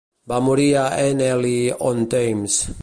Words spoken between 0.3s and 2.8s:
Va morir a Henley-on-Thames.